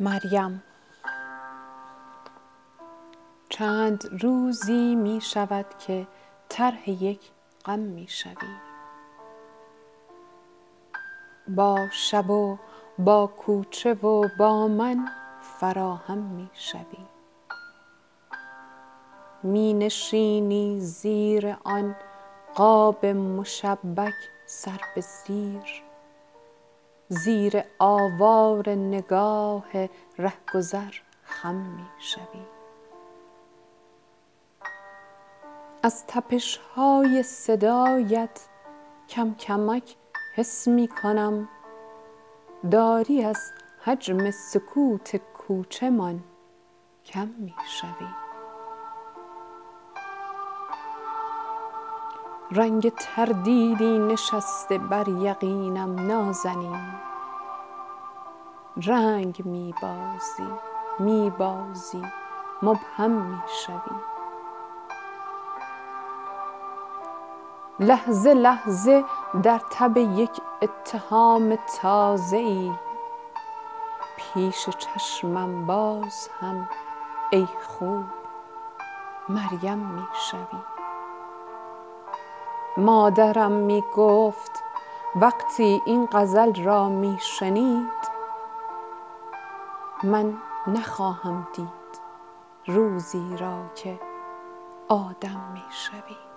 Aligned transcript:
مریم. 0.00 0.62
چند 3.48 4.22
روزی 4.22 4.94
می 4.94 5.20
شود 5.20 5.66
که 5.78 6.06
طرح 6.48 6.90
یک 6.90 7.20
غم 7.64 7.78
می 7.78 8.06
شوی. 8.08 8.56
با 11.48 11.88
شب 11.92 12.30
و 12.30 12.58
با 12.98 13.26
کوچه 13.26 13.94
و 13.94 14.28
با 14.38 14.68
من 14.68 15.08
فراهم 15.42 16.18
می 16.18 16.50
شوی. 16.52 17.06
می 19.42 19.74
نشینی 19.74 20.80
زیر 20.80 21.56
آن 21.64 21.96
قاب 22.54 23.06
مشبک 23.06 24.14
سر 24.46 24.80
به 24.94 25.00
زیر 25.00 25.87
زیر 27.08 27.62
آوار 27.78 28.70
نگاه 28.70 29.88
رهگذر 30.18 30.94
خم 31.22 31.54
می 31.54 31.86
شوی. 31.98 32.42
از 35.82 36.06
تپش 36.06 36.56
های 36.56 37.22
صدایت 37.22 38.48
کم 39.08 39.34
کمک 39.34 39.96
حس 40.34 40.68
می 40.68 40.88
کنم. 40.88 41.48
داری 42.70 43.24
از 43.24 43.52
حجم 43.84 44.30
سکوت 44.30 45.16
کوچه 45.16 45.90
مان 45.90 46.24
کم 47.04 47.28
می 47.38 47.54
شوی. 47.80 48.27
رنگ 52.52 52.88
تردیدی 52.88 53.98
نشسته 53.98 54.78
بر 54.78 55.08
یقینم 55.08 56.06
نازنین. 56.06 56.92
رنگ 58.86 59.42
می 59.44 59.74
بازی 59.82 60.48
می 60.98 61.30
بازی 61.30 62.02
مبهم 62.62 63.10
می 63.10 63.40
شوی. 63.64 63.96
لحظه 67.80 68.34
لحظه 68.34 69.04
در 69.42 69.60
تب 69.70 69.96
یک 69.96 70.40
اتهام 70.62 71.58
تازه 71.80 72.36
ای 72.36 72.72
پیش 74.16 74.68
چشمم 74.68 75.66
باز 75.66 76.28
هم 76.40 76.68
ای 77.30 77.46
خوب 77.68 78.04
مریم 79.28 79.78
می 79.78 80.06
شوی. 80.30 80.77
مادرم 82.78 83.52
می 83.52 83.84
گفت 83.96 84.62
وقتی 85.16 85.82
این 85.84 86.08
غزل 86.12 86.64
را 86.64 86.88
می 86.88 87.18
شنید 87.20 88.08
من 90.02 90.34
نخواهم 90.66 91.48
دید 91.54 91.68
روزی 92.66 93.36
را 93.36 93.58
که 93.74 94.00
آدم 94.88 95.50
می 95.54 95.64
شوی 95.70 96.27